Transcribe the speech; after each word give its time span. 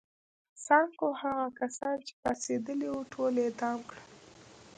سانکو 0.65 1.07
هغه 1.21 1.47
کسان 1.59 1.95
چې 2.05 2.13
پاڅېدلي 2.21 2.87
وو 2.91 3.01
ټول 3.13 3.33
اعدام 3.45 3.79
کړل. 3.89 4.05